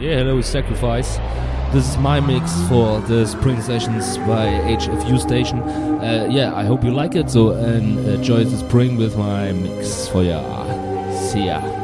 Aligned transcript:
Yeah, 0.00 0.16
hello, 0.16 0.40
Sacrifice. 0.40 1.18
This 1.74 1.86
is 1.86 1.98
my 1.98 2.20
mix 2.20 2.58
for 2.70 3.00
the 3.00 3.26
spring 3.26 3.60
sessions 3.60 4.16
by 4.16 4.46
HFU 4.46 5.20
station. 5.20 5.58
Uh, 5.60 6.26
yeah, 6.30 6.54
I 6.54 6.64
hope 6.64 6.82
you 6.82 6.90
like 6.90 7.14
it. 7.16 7.28
So 7.28 7.50
and 7.50 7.98
enjoy 8.08 8.44
the 8.44 8.56
spring 8.56 8.96
with 8.96 9.18
my 9.18 9.52
mix 9.52 10.08
for 10.08 10.22
ya. 10.22 10.40
See 11.28 11.44
ya. 11.44 11.79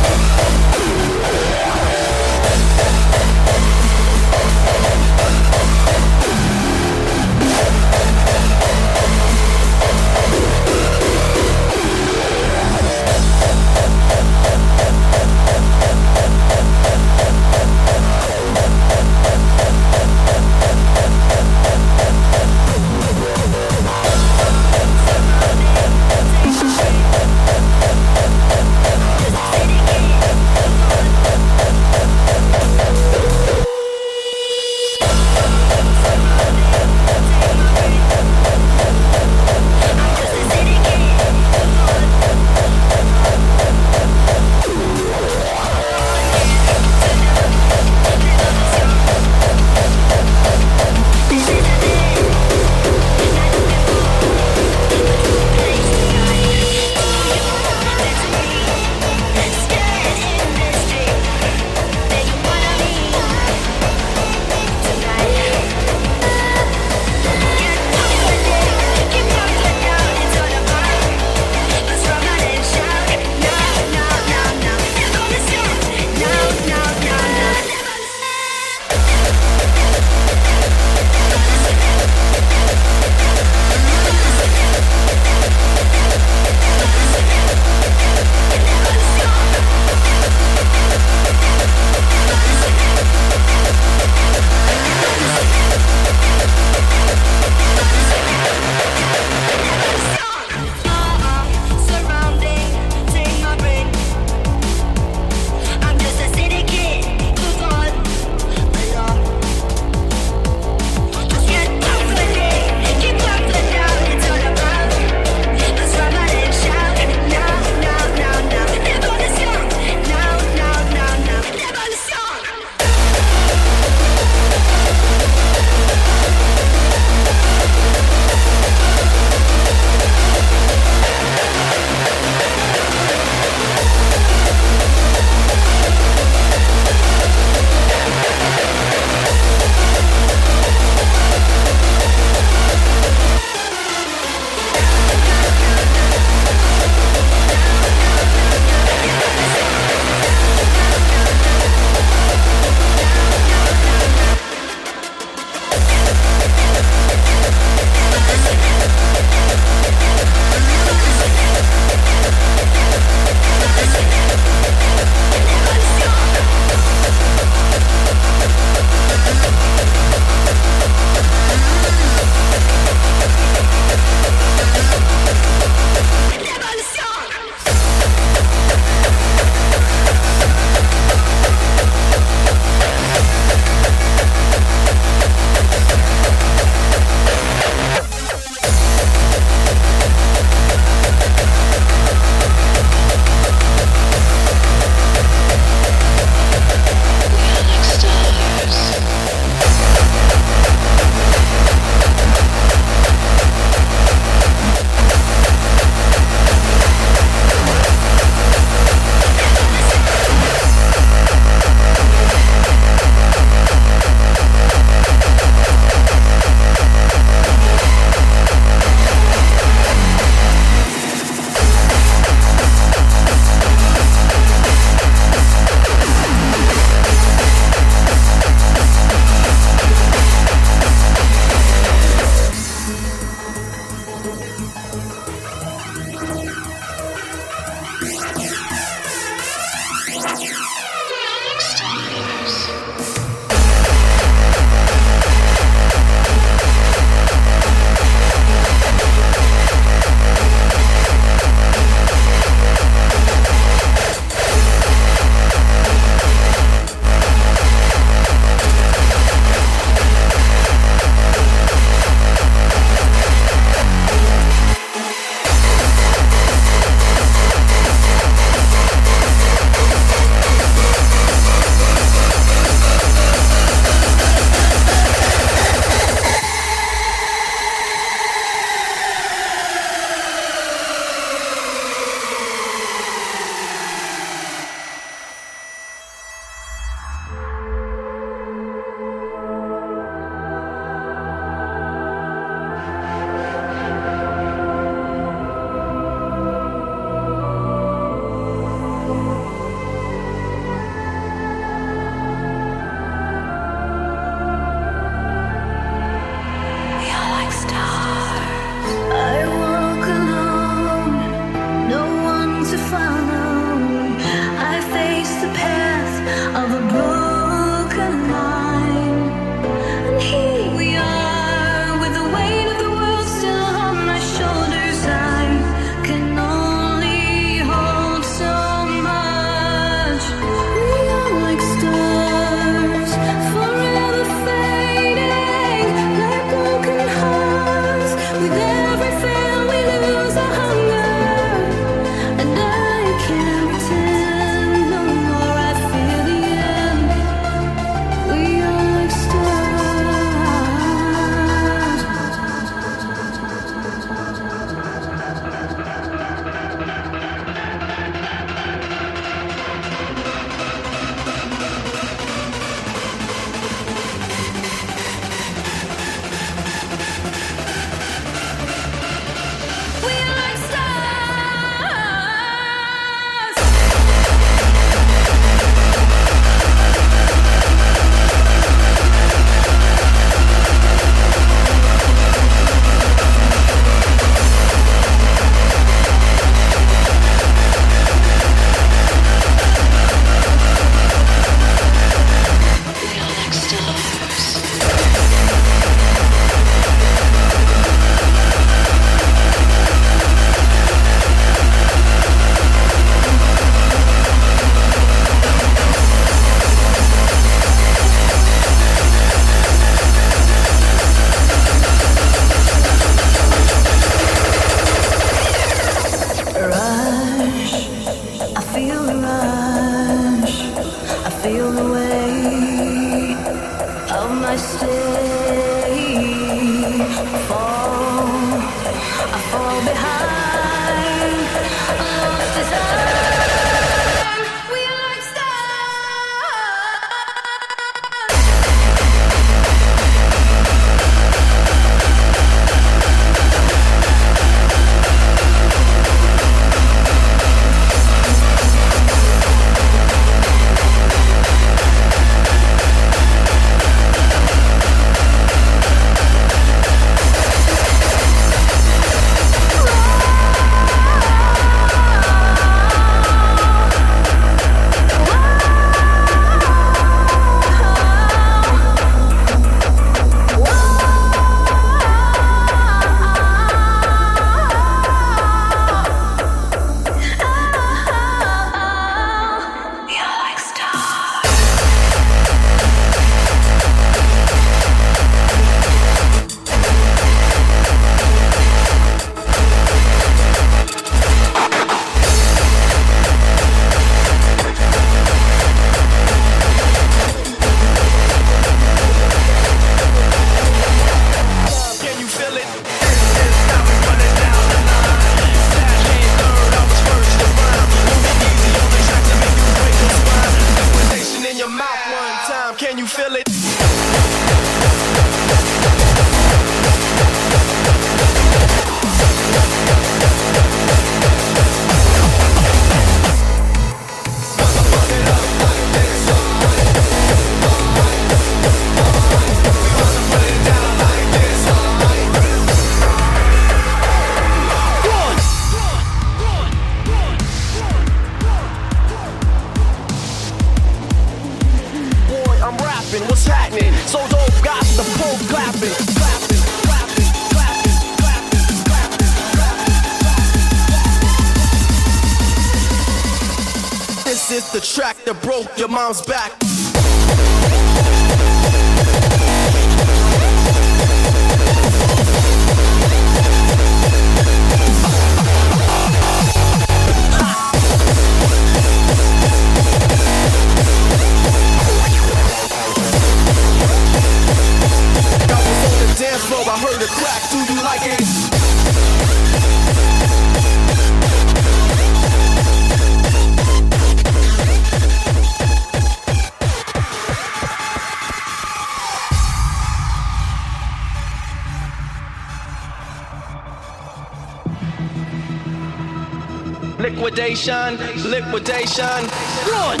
Liquidation. 598.90 599.30
Run! 599.70 600.00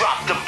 drop 0.00 0.26
is 0.26 0.39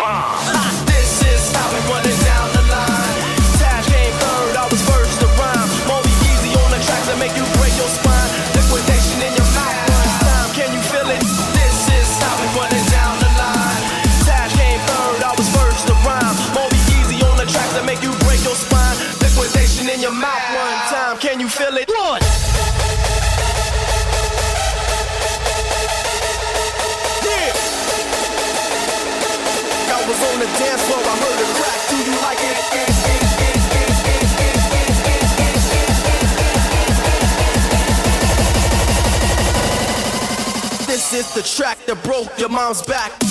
the 41.35 41.43
track 41.43 41.79
that 41.87 42.03
broke 42.05 42.39
your 42.39 42.51
mom's 42.51 42.83
back. 42.83 43.22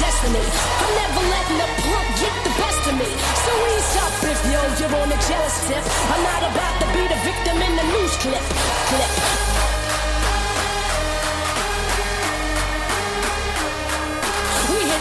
destiny. 0.00 0.44
I'm 0.82 0.92
never 1.00 1.22
letting 1.34 1.58
a 1.60 1.68
punk 1.84 2.06
get 2.20 2.34
the 2.46 2.52
best 2.60 2.82
of 2.88 2.94
me. 3.00 3.10
So 3.44 3.52
ease 3.72 3.94
up 4.04 4.14
if 4.32 4.40
yo, 4.52 4.60
you're 4.80 4.96
on 5.00 5.08
a 5.12 5.18
jealous 5.28 5.56
tip. 5.68 5.84
I'm 6.12 6.22
not 6.22 6.42
about 6.50 6.74
to 6.82 6.86
be 6.96 7.02
the 7.08 7.20
victim 7.24 7.56
in 7.62 7.72
the 7.76 7.86
news 7.94 8.14
clip. 8.22 8.44
Clip. 8.90 9.12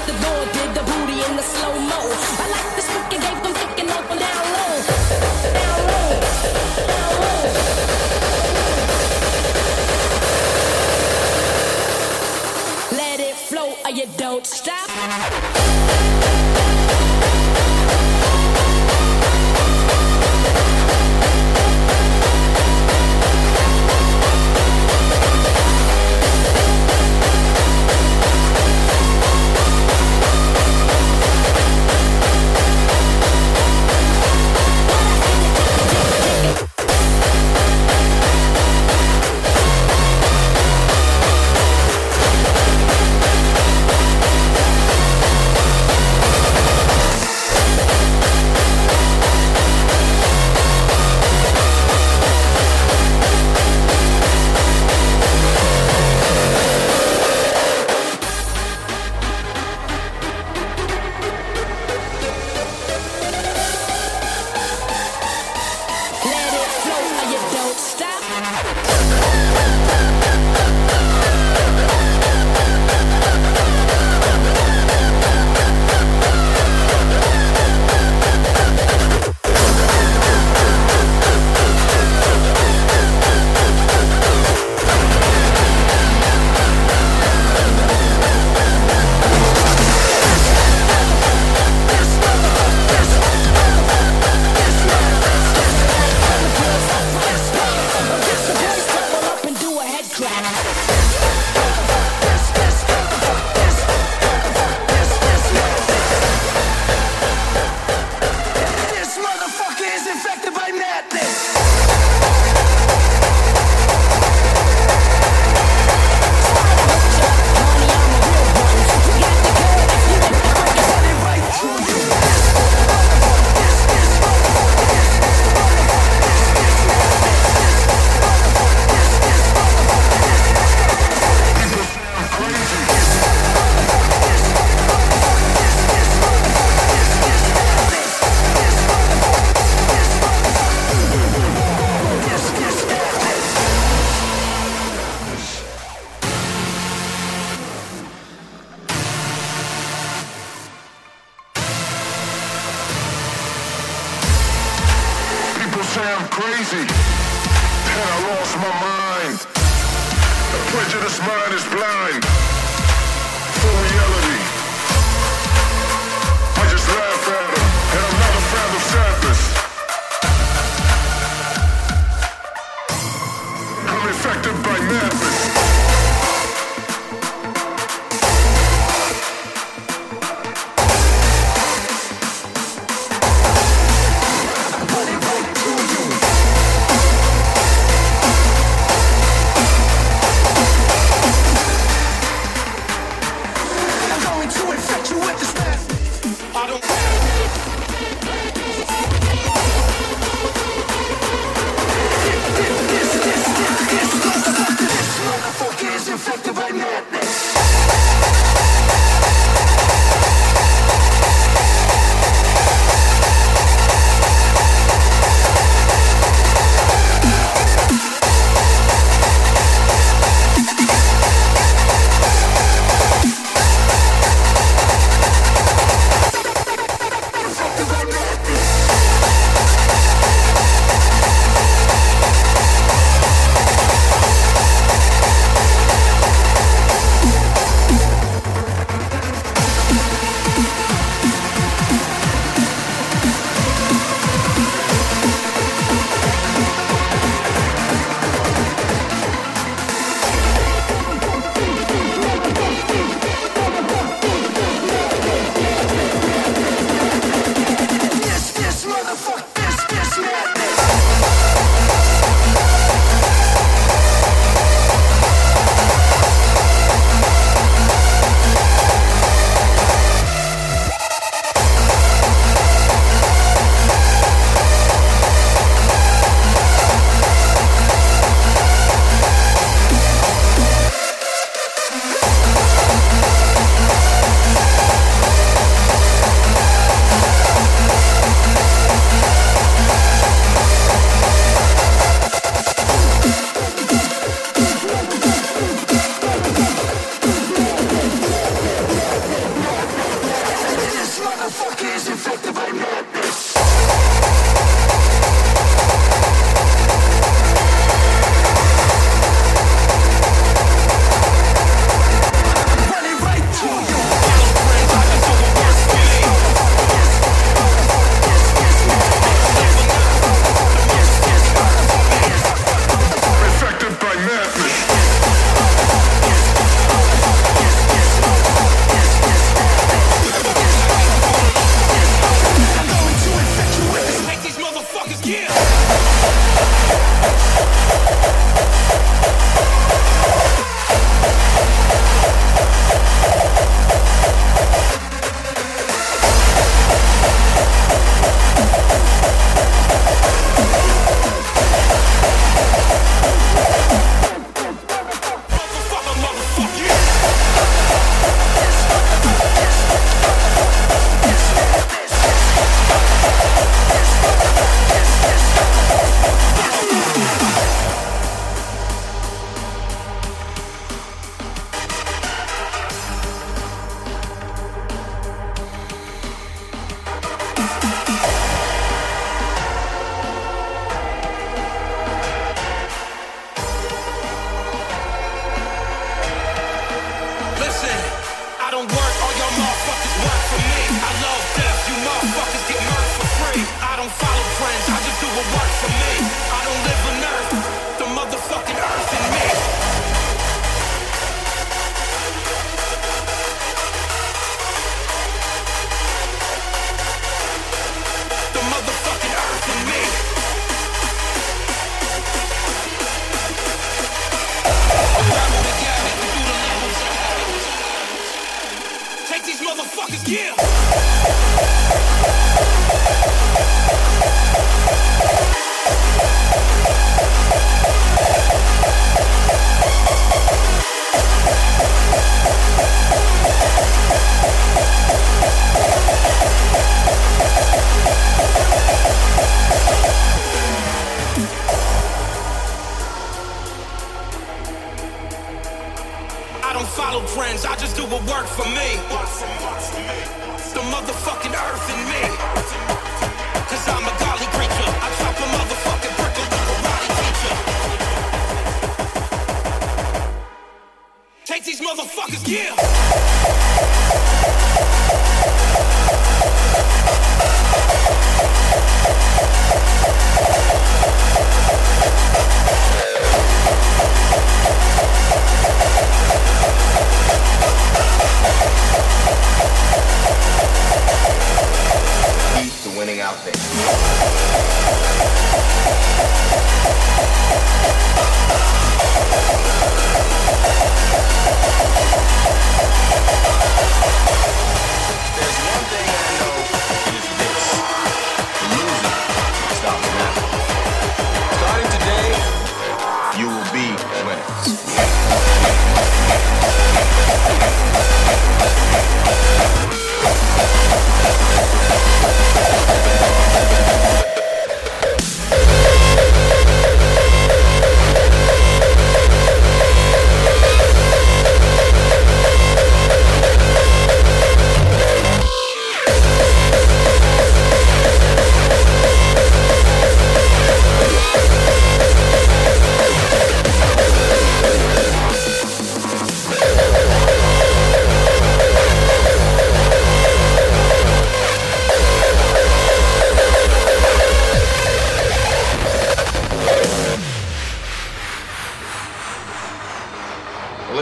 the 0.06 0.14
door, 0.22 0.46
did 0.54 0.70
the 0.76 0.84
booty 0.84 1.18
in 1.26 1.36
the 1.36 1.42
slow 1.42 1.74
mo. 1.74 2.00
I 2.44 2.46
like 2.56 2.70
the 2.78 2.84
book 2.94 3.14
and 3.14 3.22
gave 3.26 3.40
them 3.44 3.54
thinking 3.54 3.90
up 3.90 4.12
and 4.12 4.20
down 4.20 4.46
low. 4.54 4.95
don't 14.26 14.48
stop. 14.48 16.45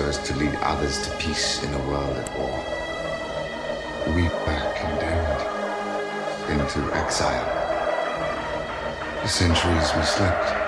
so 0.00 0.08
as 0.08 0.18
to 0.18 0.34
lead 0.36 0.54
others 0.62 1.06
to 1.06 1.14
peace 1.18 1.62
in 1.62 1.74
a 1.74 1.78
world 1.86 2.16
at 2.16 2.38
war. 2.38 2.56
We 4.16 4.22
were 4.22 4.72
condemned 4.80 5.42
into 6.48 6.80
exile. 6.96 7.44
For 9.20 9.28
centuries 9.28 9.94
we 9.94 10.02
slept, 10.02 10.59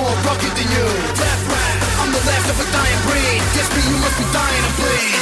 more 0.00 0.16
rugged 0.24 0.52
than 0.56 0.68
you. 0.72 0.86
Death 1.14 1.42
rat, 1.52 1.76
I'm 2.00 2.10
the 2.12 2.22
last 2.24 2.48
of 2.48 2.56
a 2.56 2.66
dying 2.72 3.00
breed. 3.06 3.40
Guess 3.54 3.68
me, 3.76 3.80
you 3.90 3.96
must 4.00 4.16
be 4.16 4.24
dying 4.32 4.64
to 4.64 4.72
bleed. 4.80 5.20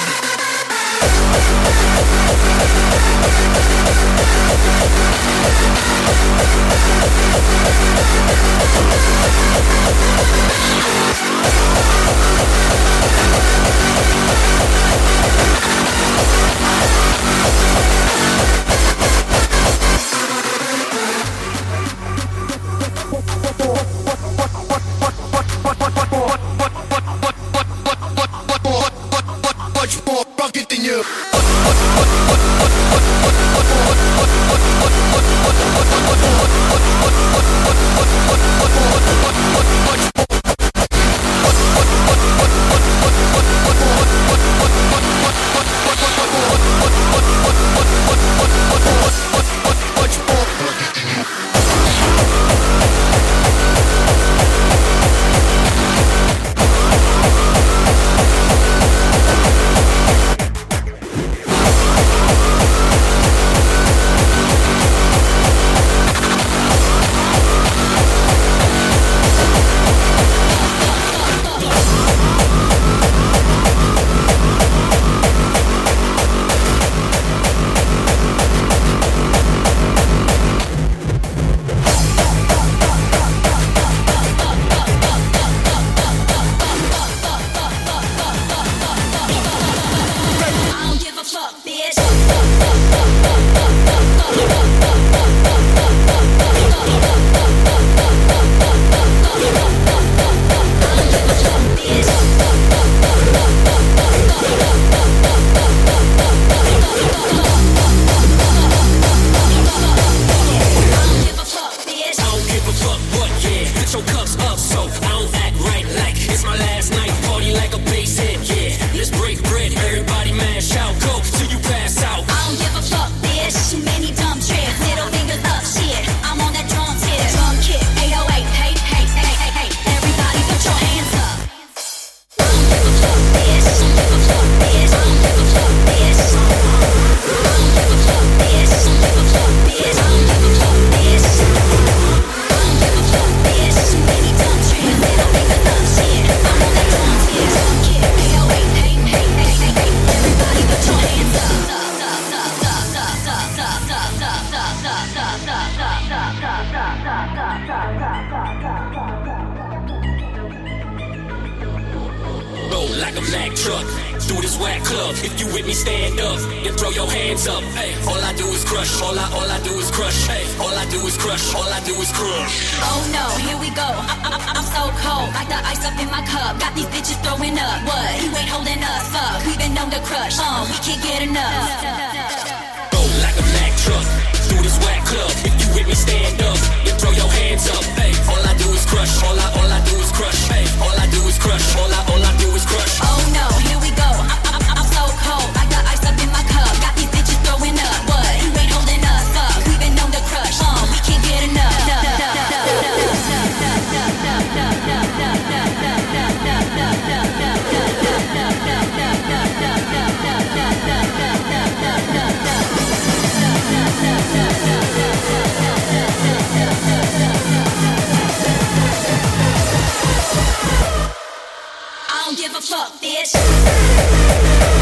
don't 222.29 222.37
give 222.37 222.55
a 222.55 222.61
fuck, 222.61 222.93
bitch. 223.01 224.78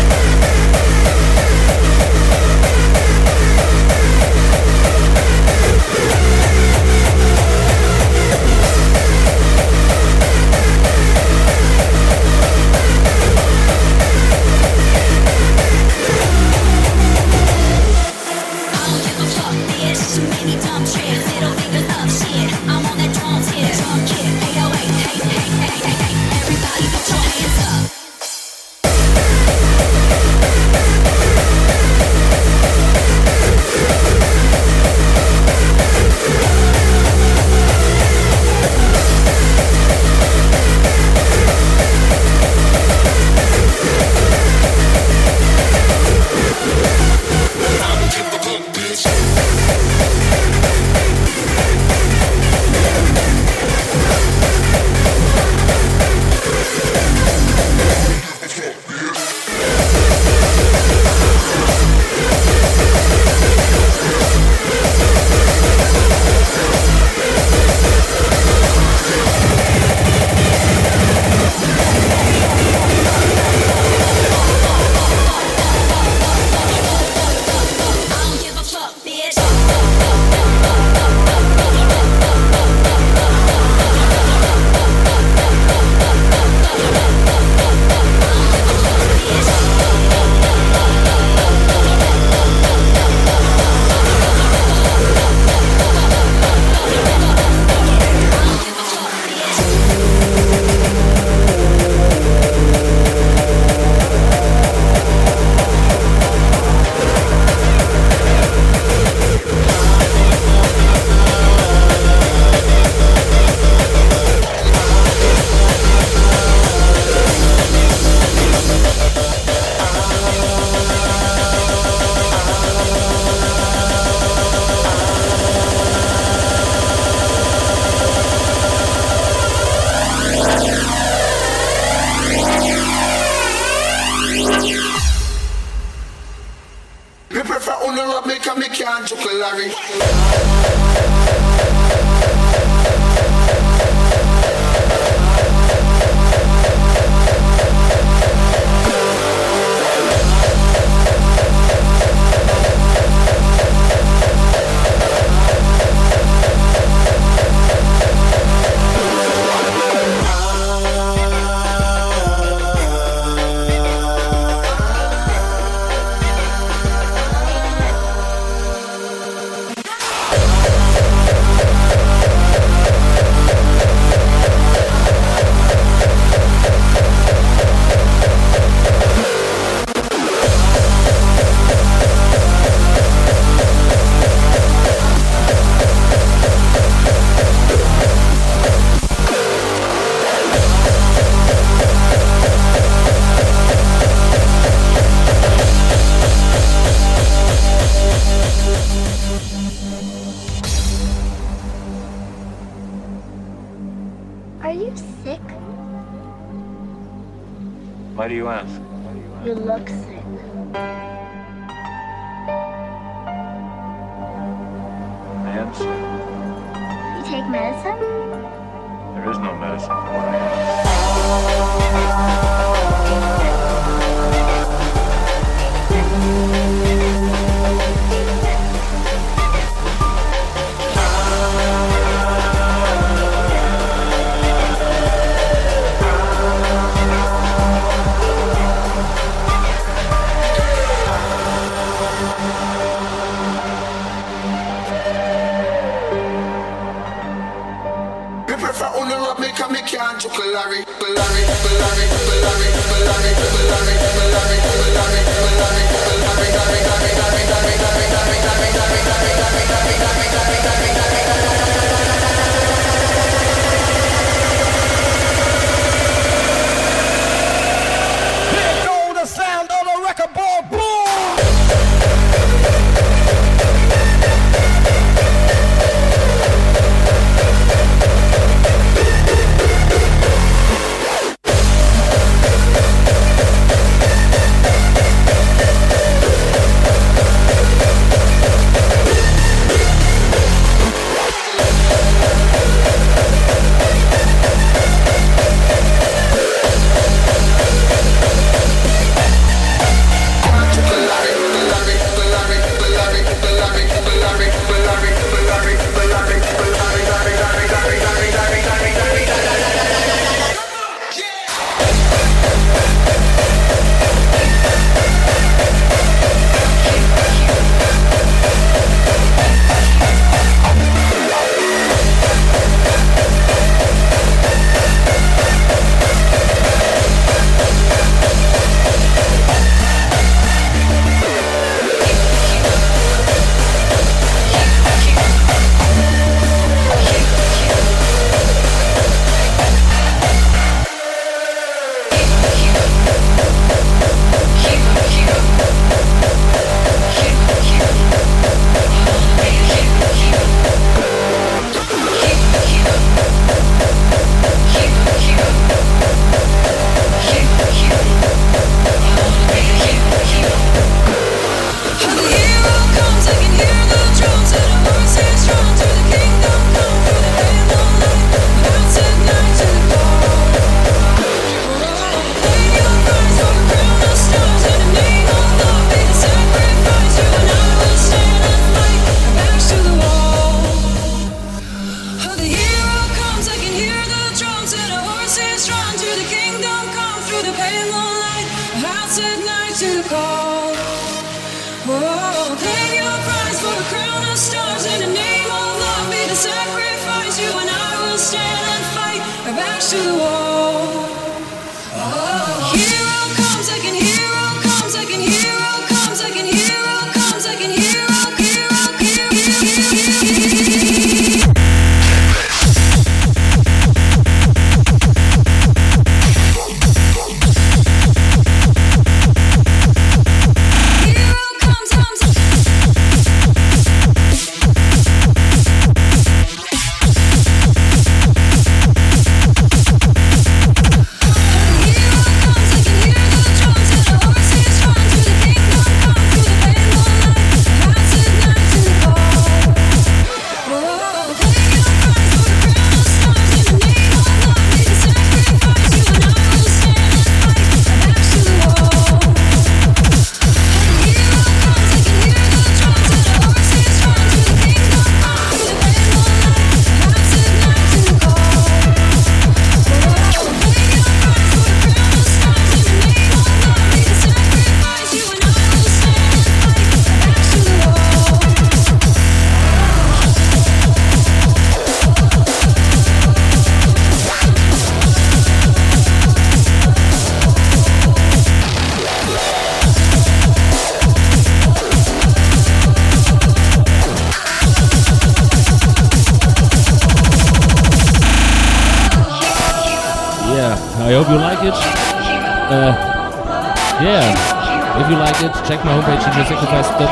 Check 495.66 495.84
my 495.84 495.90
homepage 495.92 496.22
djsacrifice.de 496.22 497.06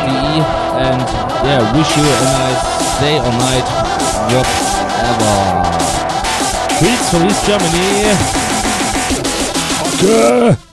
and 0.78 1.02
yeah, 1.44 1.60
wish 1.76 1.96
you 1.96 2.04
a 2.04 2.18
nice 2.22 3.00
day 3.00 3.18
or 3.18 3.32
night, 3.32 3.66
whatever. 4.30 5.34
Greets 6.78 7.10
from 7.10 7.24
East 7.26 7.44
Germany. 7.46 8.14
Okay. 10.54 10.63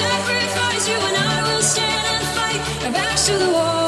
The 0.00 0.08
sacrifice. 0.08 0.88
You 0.88 0.94
and 0.94 1.16
I 1.16 1.52
will 1.52 1.62
stand 1.62 2.06
and 2.14 2.26
fight. 2.36 2.86
Our 2.86 2.92
backs 2.92 3.26
to 3.26 3.38
the 3.38 3.50
wall. 3.52 3.79